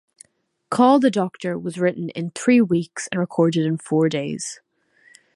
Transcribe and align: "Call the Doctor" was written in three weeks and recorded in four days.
"Call 0.71 0.97
the 0.99 1.11
Doctor" 1.11 1.59
was 1.59 1.77
written 1.77 2.09
in 2.15 2.31
three 2.31 2.59
weeks 2.59 3.07
and 3.11 3.19
recorded 3.19 3.67
in 3.67 3.77
four 3.77 4.09
days. 4.09 4.59